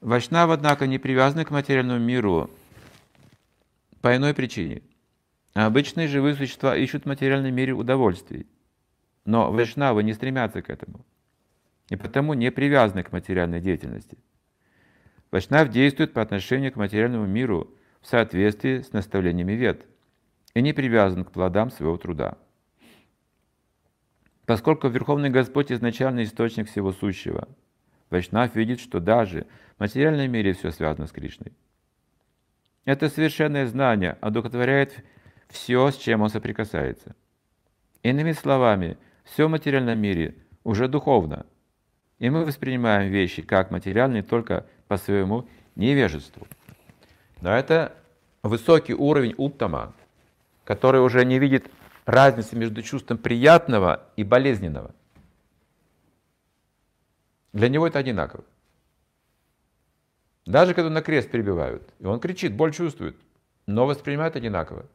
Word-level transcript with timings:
Вайшнавы, 0.00 0.54
однако, 0.54 0.86
не 0.86 0.98
привязаны 0.98 1.44
к 1.44 1.50
материальному 1.50 2.00
миру 2.00 2.50
по 4.00 4.16
иной 4.16 4.32
причине. 4.32 4.82
Обычные 5.52 6.08
живые 6.08 6.34
существа 6.34 6.74
ищут 6.76 7.02
в 7.02 7.06
материальном 7.06 7.54
мире 7.54 7.74
удовольствий, 7.74 8.46
но 9.26 9.52
вайшнавы 9.52 10.02
не 10.02 10.14
стремятся 10.14 10.62
к 10.62 10.70
этому, 10.70 11.04
и 11.90 11.96
потому 11.96 12.32
не 12.32 12.50
привязаны 12.50 13.02
к 13.02 13.12
материальной 13.12 13.60
деятельности. 13.60 14.16
Вайшнав 15.30 15.68
действует 15.68 16.14
по 16.14 16.22
отношению 16.22 16.72
к 16.72 16.76
материальному 16.76 17.26
миру 17.26 17.68
в 18.00 18.06
соответствии 18.06 18.80
с 18.80 18.92
наставлениями 18.92 19.52
вед 19.52 19.86
и 20.54 20.62
не 20.62 20.72
привязан 20.72 21.24
к 21.24 21.32
плодам 21.32 21.70
своего 21.70 21.98
труда. 21.98 22.38
Поскольку 24.46 24.88
Верховный 24.88 25.30
Господь 25.30 25.70
изначальный 25.70 26.24
источник 26.24 26.68
всего 26.68 26.92
сущего, 26.92 27.48
Вайшнав 28.10 28.54
видит, 28.54 28.80
что 28.80 29.00
даже 29.00 29.46
в 29.76 29.80
материальном 29.80 30.30
мире 30.30 30.52
все 30.52 30.72
связано 30.72 31.06
с 31.06 31.12
Кришной. 31.12 31.52
Это 32.84 33.08
совершенное 33.08 33.66
знание 33.66 34.18
одухотворяет 34.20 35.04
все, 35.48 35.90
с 35.90 35.96
чем 35.96 36.22
он 36.22 36.30
соприкасается. 36.30 37.14
Иными 38.02 38.32
словами, 38.32 38.98
все 39.24 39.46
в 39.46 39.50
материальном 39.50 39.98
мире 39.98 40.34
уже 40.64 40.88
духовно, 40.88 41.46
и 42.18 42.30
мы 42.30 42.44
воспринимаем 42.44 43.10
вещи 43.10 43.42
как 43.42 43.70
материальные 43.70 44.22
только 44.22 44.66
по 44.88 44.96
своему 44.96 45.48
невежеству. 45.76 46.46
Но 47.40 47.52
это 47.52 47.94
высокий 48.42 48.94
уровень 48.94 49.34
уттама, 49.36 49.94
который 50.64 51.00
уже 51.00 51.24
не 51.24 51.38
видит 51.38 51.70
разницы 52.06 52.56
между 52.56 52.82
чувством 52.82 53.18
приятного 53.18 54.04
и 54.16 54.24
болезненного. 54.24 54.94
Для 57.52 57.68
него 57.68 57.86
это 57.86 57.98
одинаково. 57.98 58.44
Даже 60.46 60.74
когда 60.74 60.90
на 60.90 61.02
крест 61.02 61.30
перебивают, 61.30 61.92
и 61.98 62.06
он 62.06 62.20
кричит, 62.20 62.54
боль 62.54 62.72
чувствует, 62.72 63.16
но 63.66 63.86
воспринимает 63.86 64.36
одинаково. 64.36 64.86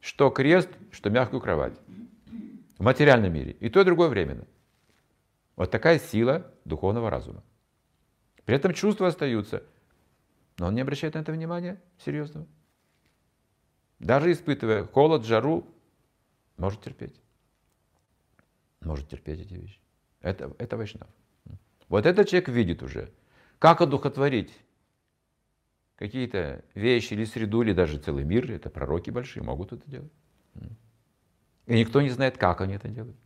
Что 0.00 0.30
крест, 0.30 0.68
что 0.92 1.10
мягкую 1.10 1.40
кровать. 1.40 1.76
В 2.78 2.82
материальном 2.82 3.32
мире. 3.32 3.52
И 3.60 3.68
то, 3.70 3.80
и 3.80 3.84
другое 3.84 4.08
временно. 4.08 4.46
Вот 5.56 5.70
такая 5.70 5.98
сила 5.98 6.52
духовного 6.64 7.10
разума. 7.10 7.42
При 8.44 8.54
этом 8.54 8.72
чувства 8.72 9.08
остаются, 9.08 9.64
но 10.58 10.68
он 10.68 10.74
не 10.74 10.80
обращает 10.80 11.14
на 11.14 11.18
это 11.18 11.32
внимания 11.32 11.82
серьезного. 12.04 12.46
Даже 13.98 14.30
испытывая 14.30 14.84
холод, 14.84 15.24
жару, 15.24 15.66
может 16.56 16.80
терпеть. 16.80 17.20
Может 18.80 19.08
терпеть 19.08 19.40
эти 19.40 19.54
вещи. 19.54 19.80
Это, 20.20 20.54
это 20.58 20.76
вайшнав. 20.76 21.08
Вот 21.88 22.06
этот 22.06 22.28
человек 22.28 22.48
видит 22.48 22.82
уже, 22.82 23.10
как 23.58 23.80
одухотворить 23.80 24.52
какие-то 25.96 26.64
вещи 26.74 27.14
или 27.14 27.24
среду, 27.24 27.62
или 27.62 27.72
даже 27.72 27.98
целый 27.98 28.24
мир. 28.24 28.50
Это 28.50 28.70
пророки 28.70 29.10
большие 29.10 29.42
могут 29.42 29.72
это 29.72 29.90
делать. 29.90 30.12
И 31.66 31.74
никто 31.74 32.00
не 32.00 32.08
знает, 32.08 32.38
как 32.38 32.60
они 32.60 32.74
это 32.74 32.88
делают. 32.88 33.16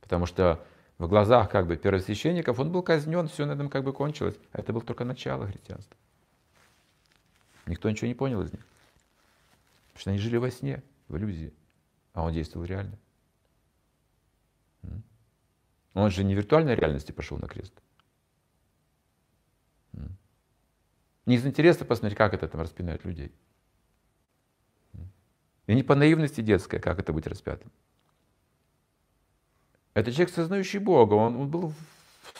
Потому 0.00 0.26
что 0.26 0.64
в 0.98 1.08
глазах 1.08 1.50
как 1.50 1.66
бы 1.66 1.76
первосвященников 1.76 2.58
он 2.58 2.70
был 2.70 2.82
казнен, 2.82 3.28
все 3.28 3.46
на 3.46 3.52
этом 3.52 3.68
как 3.68 3.84
бы 3.84 3.92
кончилось. 3.92 4.36
А 4.52 4.60
это 4.60 4.72
было 4.72 4.82
только 4.82 5.04
начало 5.04 5.46
христианства. 5.46 5.96
Никто 7.66 7.88
ничего 7.88 8.08
не 8.08 8.14
понял 8.14 8.42
из 8.42 8.52
них. 8.52 8.64
Потому 9.88 10.00
что 10.00 10.10
они 10.10 10.18
жили 10.18 10.36
во 10.36 10.50
сне, 10.50 10.82
в 11.08 11.16
иллюзии, 11.16 11.52
а 12.12 12.22
он 12.24 12.32
действовал 12.32 12.66
реально. 12.66 12.98
Он 15.96 16.10
же 16.10 16.24
не 16.24 16.34
в 16.34 16.36
виртуальной 16.36 16.74
реальности 16.74 17.10
пошел 17.10 17.38
на 17.38 17.48
крест. 17.48 17.72
Не 21.24 21.36
из 21.36 21.46
интереса 21.46 21.86
посмотреть, 21.86 22.18
как 22.18 22.34
это 22.34 22.46
там 22.48 22.60
распинают 22.60 23.02
людей. 23.06 23.32
И 25.66 25.74
не 25.74 25.82
по 25.82 25.94
наивности 25.94 26.42
детской, 26.42 26.80
как 26.80 26.98
это 26.98 27.14
быть 27.14 27.26
распятым. 27.26 27.72
Это 29.94 30.12
человек, 30.12 30.34
сознающий 30.34 30.80
Бога, 30.80 31.14
он, 31.14 31.34
он 31.36 31.50
был 31.50 31.72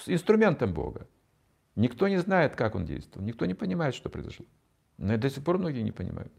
инструментом 0.05 0.75
Бога. 0.75 1.09
Никто 1.77 2.09
не 2.09 2.19
знает, 2.19 2.57
как 2.57 2.75
он 2.75 2.85
действовал, 2.85 3.25
никто 3.25 3.47
не 3.47 3.55
понимает, 3.55 3.95
что 3.95 4.11
произошло. 4.11 4.45
Но 4.99 5.15
и 5.15 5.17
до 5.17 5.31
сих 5.31 5.43
пор 5.43 5.57
многие 5.57 5.81
не 5.81 5.93
понимают. 5.93 6.33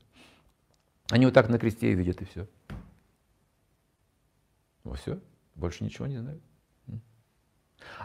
Они 1.10 1.26
вот 1.26 1.34
так 1.34 1.50
на 1.50 1.58
кресте 1.58 1.96
видят 1.96 2.22
и 2.22 2.26
все. 2.26 2.48
Вот 4.84 5.00
все, 5.00 5.20
больше 5.56 5.84
ничего 5.84 6.06
не 6.06 6.20
знают. 6.20 6.44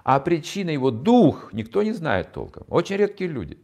А 0.04 0.20
причина 0.20 0.70
его 0.70 0.90
дух 0.90 1.52
никто 1.52 1.82
не 1.82 1.92
знает 1.92 2.32
толком. 2.32 2.64
Очень 2.68 2.96
редкие 2.96 3.30
люди. 3.30 3.58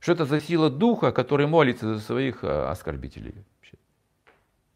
Что 0.00 0.12
это 0.12 0.24
за 0.24 0.40
сила 0.40 0.70
духа, 0.70 1.12
который 1.12 1.46
молится 1.46 1.94
за 1.94 2.00
своих 2.00 2.44
а, 2.44 2.70
оскорбителей? 2.70 3.44
Вообще? 3.56 3.78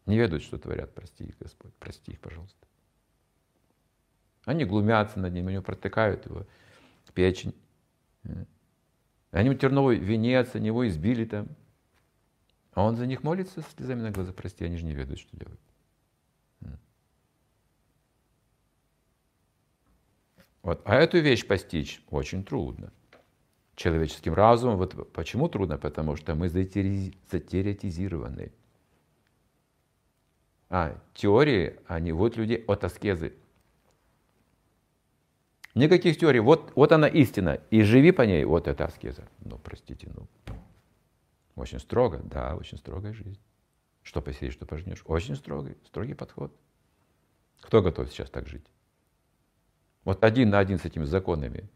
Не 0.05 0.17
ведают, 0.17 0.43
что 0.43 0.57
творят. 0.57 0.93
Прости 0.93 1.25
их, 1.25 1.37
Господь. 1.39 1.73
Прости 1.79 2.13
их, 2.13 2.19
пожалуйста. 2.19 2.67
Они 4.45 4.65
глумятся 4.65 5.19
над 5.19 5.33
ним, 5.33 5.47
они 5.47 5.59
протыкают 5.59 6.25
его 6.25 6.45
печень. 7.13 7.53
Они 9.31 9.55
терновый 9.55 9.97
венец, 9.97 10.55
они 10.55 10.67
его 10.67 10.87
избили 10.87 11.25
там. 11.25 11.47
А 12.73 12.83
он 12.83 12.95
за 12.95 13.05
них 13.05 13.23
молится 13.23 13.61
слезами 13.75 14.01
на 14.01 14.11
глаза, 14.11 14.31
прости, 14.31 14.63
они 14.63 14.77
же 14.77 14.85
не 14.85 14.93
ведают, 14.93 15.19
что 15.19 15.35
делают. 15.37 15.59
Вот. 20.63 20.81
А 20.85 20.95
эту 20.95 21.19
вещь 21.19 21.45
постичь 21.47 22.01
очень 22.09 22.43
трудно. 22.43 22.91
Человеческим 23.75 24.33
разумом, 24.33 24.77
вот 24.77 25.13
почему 25.13 25.47
трудно? 25.47 25.77
Потому 25.77 26.15
что 26.15 26.33
мы 26.35 26.49
затериотизированы. 26.49 28.51
А, 30.69 30.99
теории, 31.13 31.79
они 31.87 32.11
вот 32.11 32.35
люди 32.37 32.63
от 32.67 32.83
аскезы. 32.83 33.33
Никаких 35.75 36.17
теорий. 36.17 36.41
Вот, 36.41 36.73
вот 36.75 36.91
она 36.91 37.07
истина. 37.07 37.61
И 37.69 37.83
живи 37.83 38.11
по 38.11 38.23
ней. 38.23 38.43
Вот 38.43 38.67
это 38.67 38.85
аскеза. 38.85 39.29
Ну, 39.39 39.57
простите, 39.57 40.11
ну. 40.15 40.27
Очень 41.55 41.79
строго. 41.79 42.19
Да, 42.23 42.55
очень 42.55 42.77
строгая 42.77 43.13
жизнь. 43.13 43.39
Что 44.03 44.21
посеешь, 44.21 44.53
что 44.53 44.65
пожнешь. 44.65 45.03
Очень 45.05 45.35
строгий, 45.35 45.77
строгий 45.85 46.15
подход. 46.15 46.51
Кто 47.61 47.81
готов 47.81 48.11
сейчас 48.11 48.29
так 48.29 48.47
жить? 48.47 48.65
Вот 50.03 50.23
один 50.23 50.49
на 50.49 50.59
один 50.59 50.79
с 50.79 50.85
этими 50.85 51.03
законами 51.03 51.69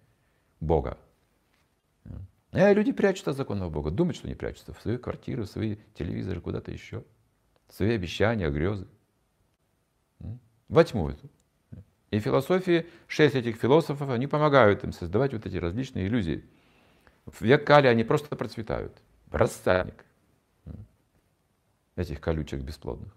Бога. 0.59 0.97
А 2.51 2.71
люди 2.73 2.91
прячутся 2.91 3.31
от 3.31 3.37
законов 3.37 3.71
Бога, 3.71 3.89
думают, 3.89 4.15
что 4.15 4.27
не 4.27 4.35
прячутся 4.35 4.73
в 4.73 4.81
свои 4.81 4.97
квартиры, 4.97 5.43
в 5.43 5.47
свои 5.47 5.77
телевизоры, 5.95 6.39
куда-то 6.39 6.71
еще, 6.71 7.03
в 7.67 7.73
свои 7.73 7.95
обещания, 7.95 8.49
грезы. 8.49 8.87
Во 10.69 10.83
тьму 10.83 11.09
эту. 11.09 11.29
И 12.11 12.19
философии 12.19 12.85
шесть 13.07 13.33
этих 13.33 13.55
философов, 13.55 14.09
они 14.09 14.27
помогают 14.27 14.83
им 14.83 14.93
создавать 14.93 15.33
вот 15.33 15.47
эти 15.47 15.57
различные 15.57 16.07
иллюзии. 16.07 16.45
В 17.25 17.41
век 17.41 17.65
Кали 17.65 17.87
они 17.87 18.03
просто 18.03 18.35
процветают. 18.35 18.95
Рассадник 19.31 20.05
этих 21.95 22.21
колючек 22.21 22.61
бесплодных. 22.61 23.13